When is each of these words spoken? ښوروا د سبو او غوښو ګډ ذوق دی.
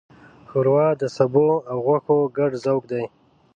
ښوروا 0.49 0.87
د 1.01 1.03
سبو 1.17 1.47
او 1.69 1.77
غوښو 1.85 2.17
ګډ 2.37 2.51
ذوق 2.65 2.83
دی. 2.91 3.03